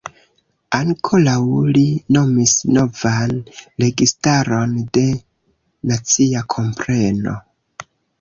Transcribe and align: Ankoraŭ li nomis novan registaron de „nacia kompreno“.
Ankoraŭ 0.77 1.41
li 1.75 1.83
nomis 2.15 2.53
novan 2.77 3.33
registaron 3.83 4.73
de 4.99 5.03
„nacia 5.93 6.43
kompreno“. 6.55 7.35